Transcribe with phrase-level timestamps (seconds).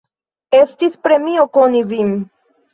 [0.59, 2.13] Estis premio koni vin.